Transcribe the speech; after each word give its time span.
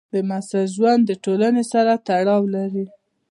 د 0.13 0.15
محصل 0.29 0.65
ژوند 0.75 1.01
د 1.05 1.11
ټولنې 1.25 1.63
سره 1.73 1.93
تړاو 2.07 2.43
لري. 2.55 2.85